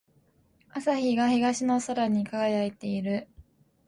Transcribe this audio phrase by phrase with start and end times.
[0.71, 3.27] 朝日が東の空に輝いている。